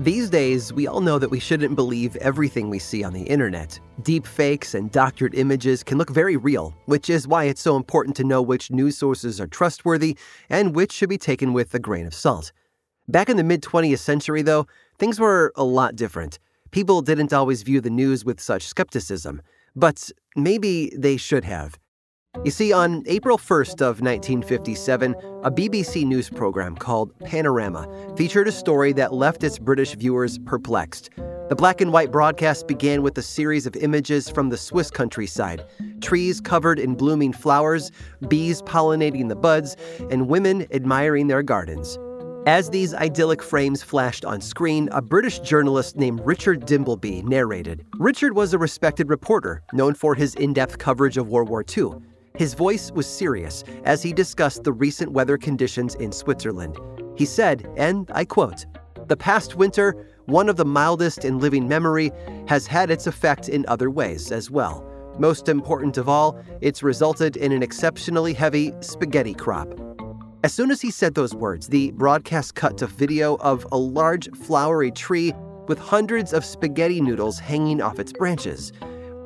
[0.00, 3.78] These days, we all know that we shouldn't believe everything we see on the internet.
[4.02, 8.16] Deep fakes and doctored images can look very real, which is why it's so important
[8.16, 10.16] to know which news sources are trustworthy
[10.48, 12.52] and which should be taken with a grain of salt.
[13.06, 14.66] Back in the mid 20th century, though,
[14.98, 16.38] things were a lot different.
[16.70, 19.42] People didn't always view the news with such skepticism,
[19.76, 21.78] but maybe they should have.
[22.44, 28.52] You see, on April 1st of 1957, a BBC news program called Panorama featured a
[28.52, 31.10] story that left its British viewers perplexed.
[31.50, 35.62] The black and white broadcast began with a series of images from the Swiss countryside
[36.00, 37.92] trees covered in blooming flowers,
[38.26, 39.76] bees pollinating the buds,
[40.10, 41.96] and women admiring their gardens.
[42.46, 47.84] As these idyllic frames flashed on screen, a British journalist named Richard Dimbleby narrated.
[47.98, 51.92] Richard was a respected reporter, known for his in depth coverage of World War II.
[52.36, 56.78] His voice was serious as he discussed the recent weather conditions in Switzerland.
[57.16, 58.64] He said, and I quote,
[59.06, 62.10] The past winter, one of the mildest in living memory,
[62.48, 64.84] has had its effect in other ways as well.
[65.18, 69.68] Most important of all, it's resulted in an exceptionally heavy spaghetti crop.
[70.42, 74.30] As soon as he said those words, the broadcast cut to video of a large
[74.32, 75.34] flowery tree
[75.68, 78.72] with hundreds of spaghetti noodles hanging off its branches.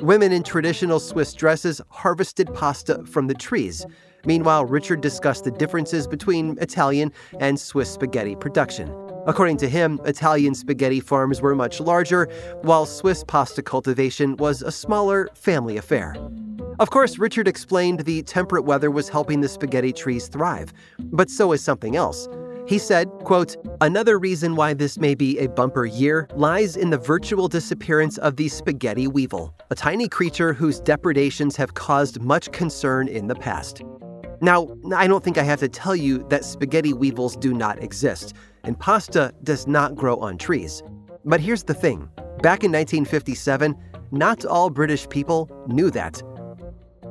[0.00, 3.86] Women in traditional Swiss dresses harvested pasta from the trees.
[4.26, 8.94] Meanwhile, Richard discussed the differences between Italian and Swiss spaghetti production.
[9.26, 12.28] According to him, Italian spaghetti farms were much larger,
[12.60, 16.14] while Swiss pasta cultivation was a smaller family affair.
[16.78, 21.52] Of course, Richard explained the temperate weather was helping the spaghetti trees thrive, but so
[21.52, 22.28] is something else.
[22.66, 26.98] He said, quote, Another reason why this may be a bumper year lies in the
[26.98, 33.06] virtual disappearance of the spaghetti weevil, a tiny creature whose depredations have caused much concern
[33.06, 33.82] in the past.
[34.40, 38.34] Now, I don't think I have to tell you that spaghetti weevils do not exist,
[38.64, 40.82] and pasta does not grow on trees.
[41.24, 42.08] But here's the thing
[42.42, 43.76] back in 1957,
[44.10, 46.20] not all British people knew that.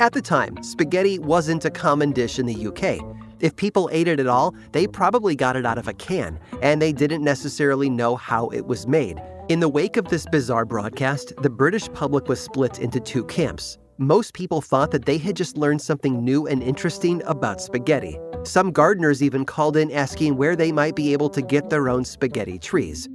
[0.00, 3.23] At the time, spaghetti wasn't a common dish in the UK.
[3.40, 6.80] If people ate it at all, they probably got it out of a can, and
[6.80, 9.20] they didn't necessarily know how it was made.
[9.48, 13.78] In the wake of this bizarre broadcast, the British public was split into two camps.
[13.98, 18.18] Most people thought that they had just learned something new and interesting about spaghetti.
[18.42, 22.04] Some gardeners even called in asking where they might be able to get their own
[22.04, 23.08] spaghetti trees.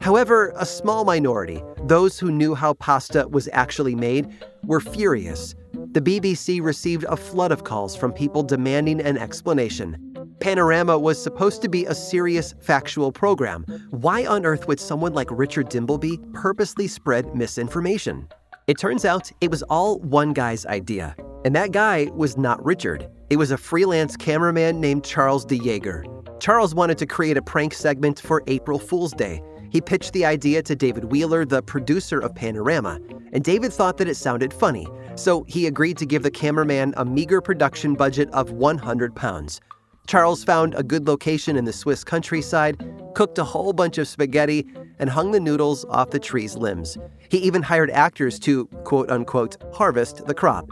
[0.00, 4.28] However, a small minority, those who knew how pasta was actually made,
[4.64, 5.54] were furious.
[5.92, 10.14] The BBC received a flood of calls from people demanding an explanation.
[10.40, 13.64] Panorama was supposed to be a serious, factual program.
[13.90, 18.26] Why on earth would someone like Richard Dimbleby purposely spread misinformation?
[18.68, 21.14] It turns out it was all one guy's idea.
[21.44, 23.06] And that guy was not Richard.
[23.28, 26.06] It was a freelance cameraman named Charles de Jaeger.
[26.40, 29.42] Charles wanted to create a prank segment for April Fool's Day.
[29.72, 33.00] He pitched the idea to David Wheeler, the producer of Panorama,
[33.32, 37.06] and David thought that it sounded funny, so he agreed to give the cameraman a
[37.06, 39.62] meager production budget of 100 pounds.
[40.06, 44.66] Charles found a good location in the Swiss countryside, cooked a whole bunch of spaghetti,
[44.98, 46.98] and hung the noodles off the tree's limbs.
[47.30, 50.68] He even hired actors to, quote unquote, harvest the crop.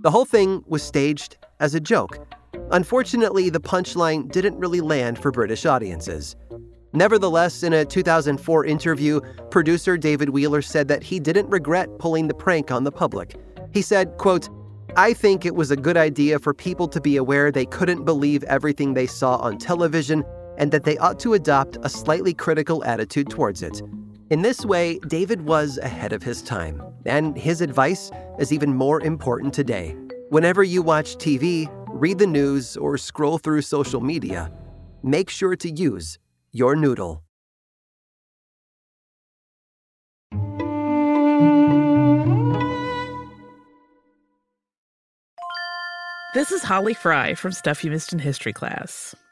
[0.00, 2.26] The whole thing was staged as a joke.
[2.70, 6.36] Unfortunately, the punchline didn't really land for British audiences.
[6.94, 9.20] Nevertheless, in a 2004 interview,
[9.50, 13.34] producer David Wheeler said that he didn't regret pulling the prank on the public.
[13.72, 14.48] He said, quote,
[14.96, 18.44] I think it was a good idea for people to be aware they couldn't believe
[18.44, 20.24] everything they saw on television
[20.56, 23.82] and that they ought to adopt a slightly critical attitude towards it.
[24.30, 29.00] In this way, David was ahead of his time, and his advice is even more
[29.00, 29.96] important today.
[30.30, 34.52] Whenever you watch TV, read the news, or scroll through social media,
[35.02, 36.18] make sure to use
[36.54, 37.24] your noodle.
[46.32, 49.16] This is Holly Fry from Stuff You Missed in History class.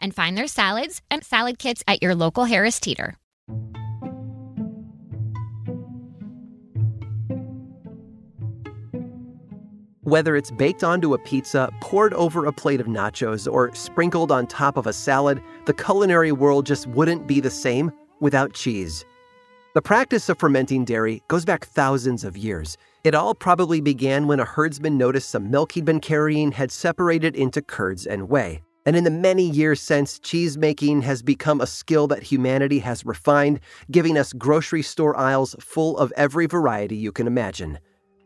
[0.00, 3.16] and find their salads and salad kits at your local Harris Teeter.
[10.08, 14.46] Whether it's baked onto a pizza, poured over a plate of nachos, or sprinkled on
[14.46, 19.04] top of a salad, the culinary world just wouldn't be the same without cheese.
[19.74, 22.78] The practice of fermenting dairy goes back thousands of years.
[23.04, 27.36] It all probably began when a herdsman noticed some milk he'd been carrying had separated
[27.36, 28.62] into curds and whey.
[28.88, 33.04] And in the many years since, cheese making has become a skill that humanity has
[33.04, 37.80] refined, giving us grocery store aisles full of every variety you can imagine.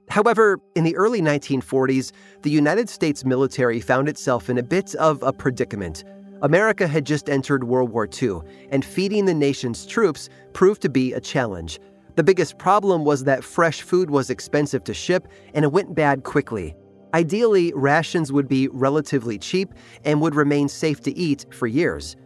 [0.08, 2.12] However, in the early 1940s,
[2.42, 6.04] the United States military found itself in a bit of a predicament.
[6.42, 11.12] America had just entered World War II, and feeding the nation's troops proved to be
[11.12, 11.80] a challenge.
[12.14, 16.22] The biggest problem was that fresh food was expensive to ship, and it went bad
[16.22, 16.76] quickly.
[17.14, 19.74] Ideally, rations would be relatively cheap
[20.04, 22.16] and would remain safe to eat for years.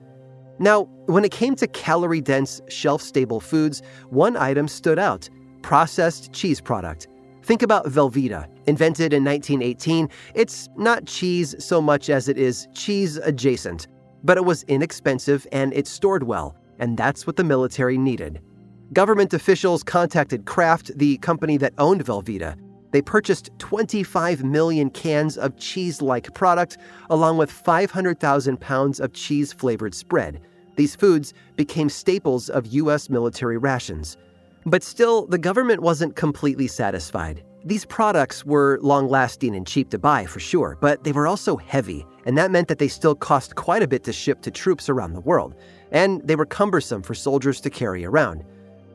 [0.58, 5.28] Now, when it came to calorie dense, shelf stable foods, one item stood out
[5.62, 7.08] processed cheese product.
[7.42, 8.46] Think about Velveeta.
[8.68, 13.88] Invented in 1918, it's not cheese so much as it is cheese adjacent.
[14.22, 18.40] But it was inexpensive and it stored well, and that's what the military needed.
[18.92, 22.56] Government officials contacted Kraft, the company that owned Velveeta.
[22.96, 26.78] They purchased 25 million cans of cheese like product,
[27.10, 30.40] along with 500,000 pounds of cheese flavored spread.
[30.76, 33.10] These foods became staples of U.S.
[33.10, 34.16] military rations.
[34.64, 37.44] But still, the government wasn't completely satisfied.
[37.66, 41.58] These products were long lasting and cheap to buy, for sure, but they were also
[41.58, 44.88] heavy, and that meant that they still cost quite a bit to ship to troops
[44.88, 45.54] around the world,
[45.92, 48.42] and they were cumbersome for soldiers to carry around.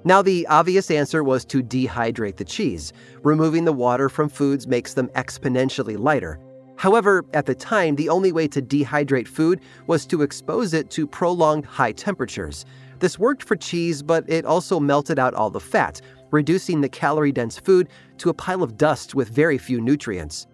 [0.03, 2.91] Now, the obvious answer was to dehydrate the cheese.
[3.21, 6.39] Removing the water from foods makes them exponentially lighter.
[6.75, 11.05] However, at the time, the only way to dehydrate food was to expose it to
[11.05, 12.65] prolonged high temperatures.
[12.97, 17.31] This worked for cheese, but it also melted out all the fat, reducing the calorie
[17.31, 20.47] dense food to a pile of dust with very few nutrients.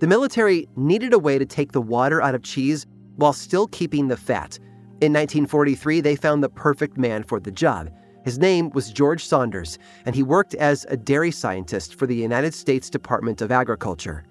[0.00, 4.08] The military needed a way to take the water out of cheese while still keeping
[4.08, 4.58] the fat.
[5.00, 7.90] In 1943, they found the perfect man for the job.
[8.24, 12.52] His name was George Saunders, and he worked as a dairy scientist for the United
[12.52, 14.24] States Department of Agriculture.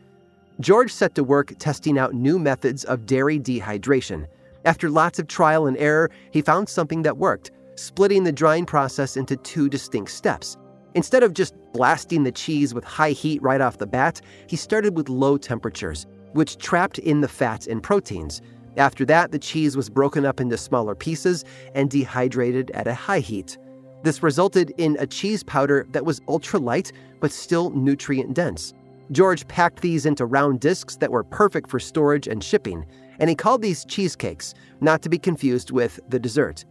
[0.60, 4.28] George set to work testing out new methods of dairy dehydration.
[4.66, 9.18] After lots of trial and error, he found something that worked, splitting the drying process
[9.18, 10.58] into two distinct steps.
[10.94, 14.96] Instead of just blasting the cheese with high heat right off the bat, he started
[14.96, 18.42] with low temperatures, which trapped in the fats and proteins.
[18.78, 21.44] After that, the cheese was broken up into smaller pieces
[21.74, 23.58] and dehydrated at a high heat.
[24.04, 28.74] This resulted in a cheese powder that was ultra light but still nutrient dense.
[29.12, 32.86] George packed these into round discs that were perfect for storage and shipping,
[33.20, 36.64] and he called these cheesecakes, not to be confused with the dessert.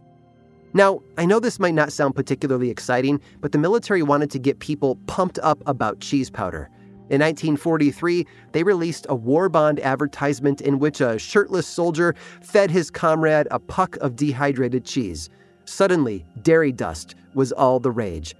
[0.73, 4.59] Now, I know this might not sound particularly exciting, but the military wanted to get
[4.59, 6.69] people pumped up about cheese powder.
[7.09, 12.91] In 1943, they released a war bond advertisement in which a shirtless soldier fed his
[12.91, 15.29] comrade a puck of dehydrated cheese.
[15.69, 18.35] Suddenly, dairy dust was all the rage.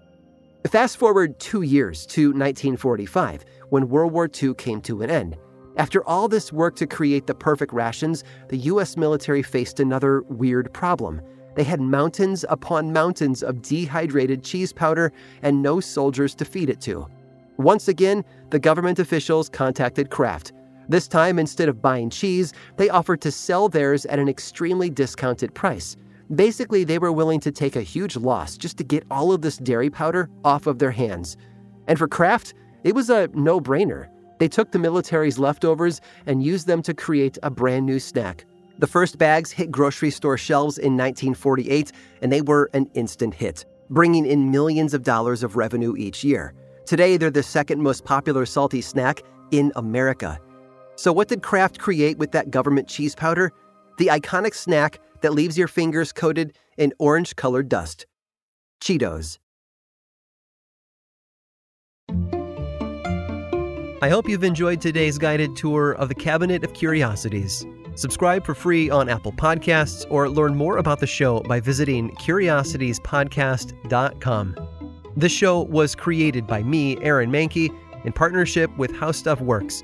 [0.68, 5.38] Fast forward two years to 1945, when World War II came to an end.
[5.78, 10.74] After all this work to create the perfect rations, the US military faced another weird
[10.74, 11.22] problem.
[11.56, 15.12] They had mountains upon mountains of dehydrated cheese powder
[15.44, 17.08] and no soldiers to feed it to.
[17.58, 20.52] Once again, the government officials contacted Kraft.
[20.90, 25.54] This time, instead of buying cheese, they offered to sell theirs at an extremely discounted
[25.54, 25.96] price.
[26.36, 29.58] Basically, they were willing to take a huge loss just to get all of this
[29.58, 31.38] dairy powder off of their hands.
[31.88, 34.10] And for Kraft, it was a no brainer.
[34.38, 38.46] They took the military's leftovers and used them to create a brand new snack.
[38.78, 43.66] The first bags hit grocery store shelves in 1948, and they were an instant hit,
[43.90, 46.54] bringing in millions of dollars of revenue each year.
[46.86, 50.40] Today, they're the second most popular salty snack in America.
[50.96, 53.52] So, what did Kraft create with that government cheese powder?
[53.98, 58.06] The iconic snack that leaves your fingers coated in orange colored dust
[58.82, 59.38] Cheetos.
[64.02, 67.66] I hope you've enjoyed today's guided tour of the Cabinet of Curiosities.
[67.96, 74.56] Subscribe for free on Apple Podcasts or learn more about the show by visiting curiositiespodcast.com.
[75.18, 79.84] This show was created by me, Aaron Mahnke, in partnership with How Stuff Works